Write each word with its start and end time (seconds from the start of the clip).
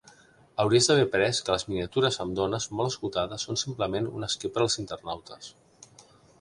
Hauries 0.61 0.87
d'haver 0.91 1.03
après 1.07 1.35
que 1.49 1.55
les 1.57 1.65
miniatures 1.73 2.17
amb 2.25 2.33
dones 2.41 2.67
molt 2.81 2.93
escotades 2.95 3.47
són 3.51 3.63
simplement 3.67 4.11
un 4.17 4.29
esquer 4.33 4.55
per 4.57 4.67
als 4.67 4.83
internautes. 4.87 5.55